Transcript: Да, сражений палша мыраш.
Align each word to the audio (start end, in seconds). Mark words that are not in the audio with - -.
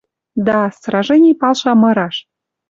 Да, 0.45 0.59
сражений 0.77 1.35
палша 1.41 1.73
мыраш. 1.81 2.15